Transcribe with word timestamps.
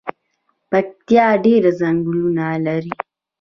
پکتیا 0.69 1.27
ډیر 1.45 1.63
ځنګلونه 1.79 2.45
لري 2.65 2.93